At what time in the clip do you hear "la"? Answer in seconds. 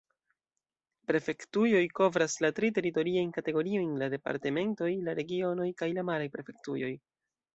2.45-2.49, 4.03-4.09, 5.09-5.17, 5.99-6.09